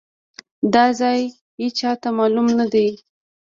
دا 0.73 0.85
ځای 0.99 1.21
ايچاته 1.61 2.09
مالوم 2.17 2.47
ندی. 2.59 2.89